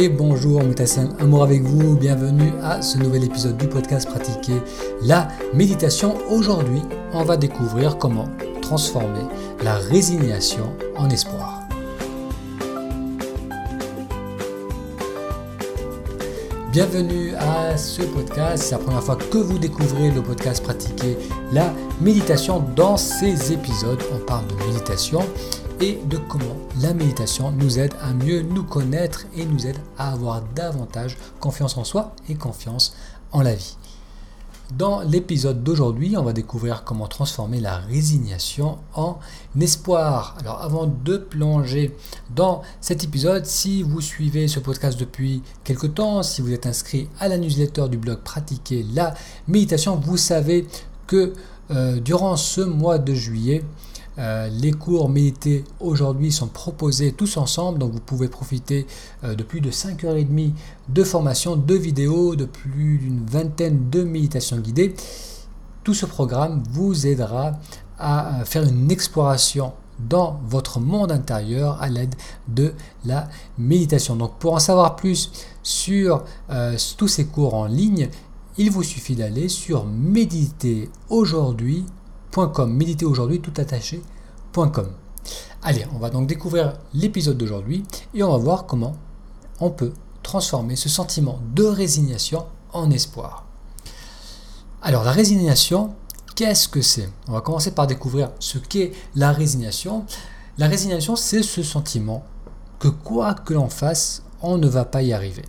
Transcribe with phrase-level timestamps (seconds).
[0.00, 4.54] et bonjour Moutassem, amour avec vous, bienvenue à ce nouvel épisode du podcast Pratiquer
[5.02, 6.16] la méditation.
[6.30, 6.80] Aujourd'hui,
[7.12, 8.26] on va découvrir comment
[8.62, 9.20] transformer
[9.62, 11.64] la résignation en espoir.
[16.72, 21.18] Bienvenue à ce podcast, c'est la première fois que vous découvrez le podcast Pratiquer
[21.52, 22.64] la méditation.
[22.74, 25.20] Dans ces épisodes, on parle de méditation
[25.80, 30.12] et de comment la méditation nous aide à mieux nous connaître et nous aide à
[30.12, 32.94] avoir davantage confiance en soi et confiance
[33.32, 33.76] en la vie.
[34.76, 39.18] Dans l'épisode d'aujourd'hui, on va découvrir comment transformer la résignation en
[39.58, 40.36] espoir.
[40.38, 41.96] Alors avant de plonger
[42.36, 47.08] dans cet épisode, si vous suivez ce podcast depuis quelque temps, si vous êtes inscrit
[47.18, 49.14] à la newsletter du blog Pratiquer la
[49.48, 50.66] méditation, vous savez
[51.08, 51.32] que
[51.72, 53.64] euh, durant ce mois de juillet,
[54.20, 58.86] euh, les cours médités aujourd'hui sont proposés tous ensemble, donc vous pouvez profiter
[59.24, 60.52] euh, de plus de 5h30
[60.88, 64.94] de formation, de vidéos, de plus d'une vingtaine de méditations guidées.
[65.84, 67.52] Tout ce programme vous aidera
[67.98, 72.14] à faire une exploration dans votre monde intérieur à l'aide
[72.48, 72.74] de
[73.06, 74.16] la méditation.
[74.16, 78.10] Donc pour en savoir plus sur euh, tous ces cours en ligne,
[78.58, 81.99] il vous suffit d'aller sur méditeraujourd'hui.com
[82.66, 84.88] méditer aujourd'hui tout attaché.com.
[85.62, 88.96] Allez, on va donc découvrir l'épisode d'aujourd'hui et on va voir comment
[89.60, 89.92] on peut
[90.22, 93.44] transformer ce sentiment de résignation en espoir.
[94.82, 95.94] Alors la résignation,
[96.34, 97.10] qu'est-ce que c'est?
[97.28, 100.06] On va commencer par découvrir ce qu'est la résignation.
[100.56, 102.24] La résignation, c'est ce sentiment
[102.78, 105.44] que quoi que l'on fasse, on ne va pas y arriver.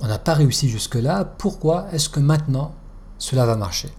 [0.00, 2.74] On n'a pas réussi jusque-là, pourquoi est-ce que maintenant
[3.18, 3.90] cela va marcher?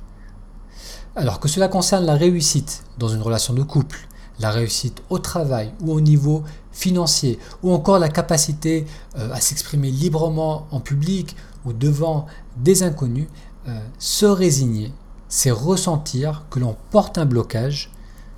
[1.16, 4.08] Alors que cela concerne la réussite dans une relation de couple,
[4.40, 8.86] la réussite au travail ou au niveau financier, ou encore la capacité
[9.18, 11.36] euh, à s'exprimer librement en public
[11.66, 12.26] ou devant
[12.58, 13.28] des inconnus,
[13.68, 14.94] euh, se résigner,
[15.28, 17.92] c'est ressentir que l'on porte un blocage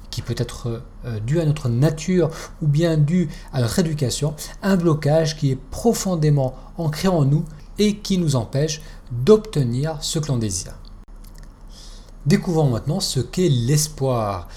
[0.09, 2.29] qui peut être euh, dû à notre nature
[2.61, 7.45] ou bien dû à notre éducation, un blocage qui est profondément ancré en nous
[7.79, 8.81] et qui nous empêche
[9.11, 10.73] d'obtenir ce que l'on désire.
[12.25, 14.47] Découvrons maintenant ce qu'est l'espoir.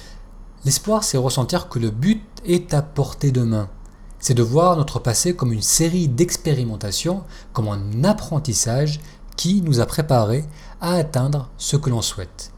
[0.66, 3.70] L'espoir, c'est ressentir que le but est à portée de main.
[4.18, 9.00] C'est de voir notre passé comme une série d'expérimentations, comme un apprentissage
[9.36, 10.44] qui nous a préparés
[10.80, 12.52] à atteindre ce que l'on souhaite.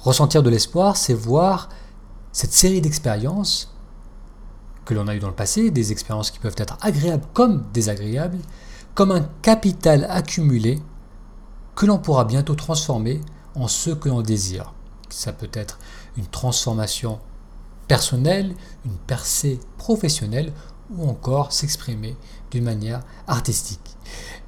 [0.00, 1.68] Ressentir de l'espoir, c'est voir
[2.32, 3.72] cette série d'expériences
[4.84, 8.38] que l'on a eues dans le passé, des expériences qui peuvent être agréables comme désagréables,
[8.94, 10.80] comme un capital accumulé
[11.74, 13.20] que l'on pourra bientôt transformer
[13.54, 14.72] en ce que l'on désire.
[15.10, 15.78] Ça peut être
[16.16, 17.18] une transformation
[17.88, 18.54] personnelle,
[18.84, 20.52] une percée professionnelle
[20.96, 22.16] ou encore s'exprimer
[22.50, 23.96] d'une manière artistique.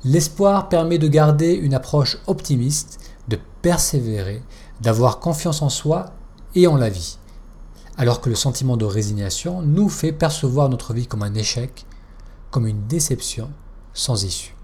[0.05, 4.43] L'espoir permet de garder une approche optimiste, de persévérer,
[4.81, 6.07] d'avoir confiance en soi
[6.55, 7.19] et en la vie.
[7.97, 11.87] Alors que le sentiment de résignation nous fait percevoir notre vie comme un échec,
[12.51, 13.51] comme une déception
[13.95, 14.55] sans issue.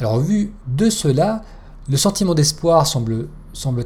[0.00, 1.42] Alors vu de cela,
[1.88, 3.28] le sentiment d'espoir semble,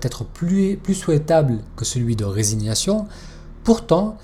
[0.03, 3.07] être plus, plus souhaitable que celui de résignation.
[3.65, 4.19] Pourtant,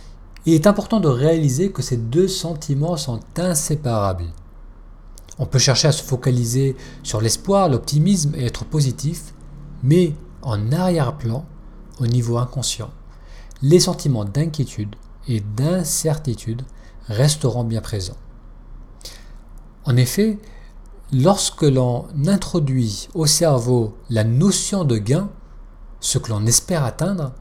[0.47, 4.27] il est important de réaliser que ces deux sentiments sont inséparables.
[5.39, 9.34] On peut chercher à se focaliser sur l'espoir, l'optimisme et être positif,
[9.84, 11.45] mais en arrière-plan,
[12.00, 12.91] au niveau inconscient,
[13.62, 14.97] les sentiments d'inquiétude
[15.28, 16.62] et d'incertitude
[17.06, 18.16] resteront bien présents.
[19.84, 20.39] En effet,
[21.13, 25.31] lorsque l'on introduit au cerveau la notion de gain,
[26.01, 27.33] ce que l'on espère atteindre,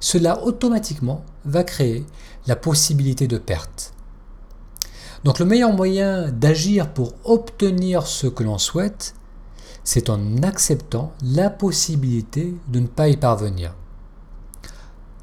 [0.00, 2.04] cela automatiquement va créer
[2.46, 3.92] la possibilité de perte.
[5.24, 9.14] Donc le meilleur moyen d'agir pour obtenir ce que l'on souhaite,
[9.82, 13.74] c'est en acceptant la possibilité de ne pas y parvenir.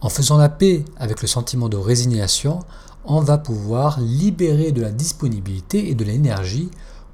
[0.02, 2.60] En faisant la paix avec le sentiment de résignation,
[3.06, 6.70] on va pouvoir libérer de la disponibilité et de l'énergie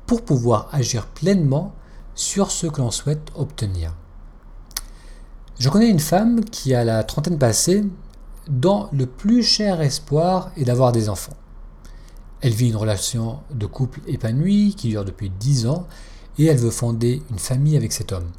[0.06, 1.74] pour pouvoir agir pleinement
[2.16, 3.94] sur ce que l'on souhaite obtenir.
[5.60, 7.84] Je connais une femme qui a la trentaine passée
[8.48, 11.38] dont le plus cher espoir est d'avoir des enfants.
[12.42, 15.88] Elle vit une relation de couple épanouie qui dure depuis 10 ans
[16.40, 18.30] et elle veut fonder une famille avec cet homme.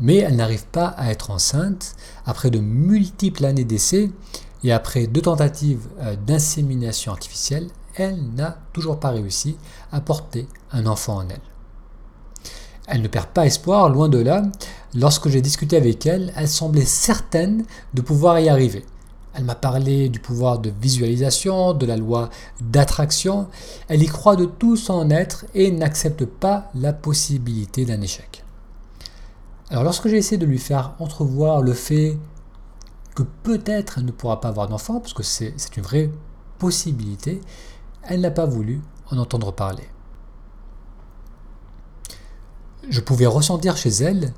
[0.00, 1.96] Mais elle n'arrive pas à être enceinte
[2.26, 4.10] après de multiples années d'essais
[4.64, 9.56] et après deux tentatives euh, d'insémination artificielle, elle n'a toujours pas réussi
[9.90, 11.40] à porter un enfant en elle.
[12.86, 14.42] Elle ne perd pas espoir, loin de là.
[14.94, 18.84] Lorsque j'ai discuté avec elle, elle semblait certaine de pouvoir y arriver.
[19.34, 22.28] Elle m'a parlé du pouvoir de visualisation, de la loi
[22.60, 23.48] d'attraction.
[23.88, 28.44] Elle y croit de tout son être et n'accepte pas la possibilité d'un échec.
[29.70, 32.18] Alors lorsque j'ai essayé de lui faire entrevoir le fait
[33.14, 36.10] que peut-être elle ne pourra pas avoir d'enfant, parce que c'est une vraie
[36.58, 37.40] possibilité,
[38.08, 39.84] elle n'a pas voulu en entendre parler.
[42.88, 44.32] Je pouvais ressentir chez elle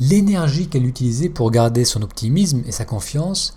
[0.00, 3.56] l'énergie qu'elle utilisait pour garder son optimisme et sa confiance,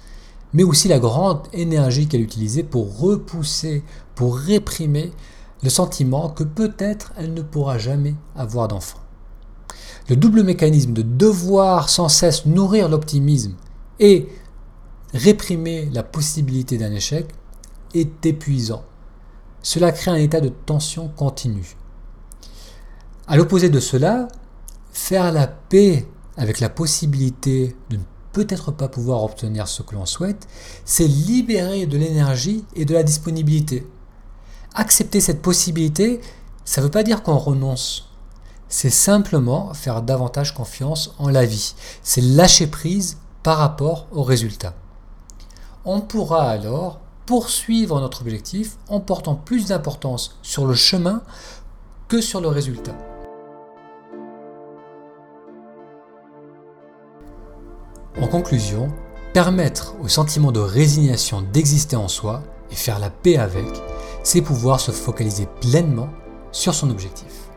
[0.54, 5.12] mais aussi la grande énergie qu'elle utilisait pour repousser, pour réprimer
[5.63, 9.00] le sentiment que peut-être elle ne pourra jamais avoir d'enfant.
[10.08, 13.56] Le double mécanisme de devoir sans cesse nourrir l'optimisme
[14.00, 14.28] et
[15.13, 17.28] réprimer la possibilité d'un échec
[17.96, 18.84] est épuisant.
[19.65, 21.75] Cela crée un état de tension continue.
[23.25, 24.27] À l'opposé de cela,
[24.91, 26.07] faire la paix
[26.38, 30.47] avec la possibilité de ne peut-être pas pouvoir obtenir ce que l'on souhaite,
[30.85, 33.88] c'est libérer de l'énergie et de la disponibilité.
[34.75, 36.21] Accepter cette possibilité,
[36.63, 38.12] ça ne veut pas dire qu'on renonce.
[38.69, 41.73] C'est simplement faire davantage confiance en la vie.
[42.03, 44.75] C'est lâcher prise par rapport au résultat.
[45.85, 51.22] On pourra alors poursuivre notre objectif en portant plus d'importance sur le chemin
[52.07, 52.95] que sur le résultat.
[58.22, 58.88] En conclusion,
[59.33, 63.68] permettre au sentiment de résignation d'exister en soi et faire la paix avec,
[64.24, 66.10] c'est pouvoir se focaliser pleinement
[66.51, 67.50] sur son objectif.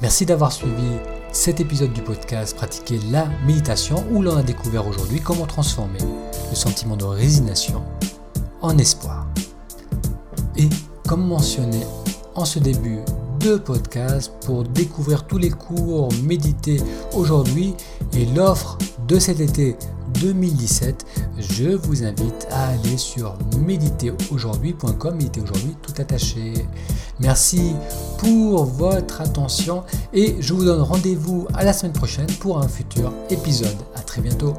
[0.00, 0.98] Merci d'avoir suivi
[1.32, 6.00] cet épisode du podcast Pratiquer la méditation où l'on a découvert aujourd'hui comment transformer
[6.50, 7.82] le sentiment de résignation
[8.62, 9.26] en espoir.
[10.56, 10.68] Et
[11.06, 11.80] comme mentionné
[12.34, 13.00] en ce début
[13.40, 16.80] de podcast, pour découvrir tous les cours médités
[17.14, 17.74] aujourd'hui
[18.14, 18.78] et l'offre
[19.08, 19.76] de cet été
[20.20, 21.06] 2017,
[21.38, 26.52] je vous invite à aller sur méditeraujourd'hui.com, méditer aujourd'hui tout attaché.
[27.18, 27.74] Merci
[28.18, 29.82] pour votre attention
[30.12, 33.76] et je vous donne rendez-vous à la semaine prochaine pour un futur épisode.
[33.96, 34.54] À très bientôt.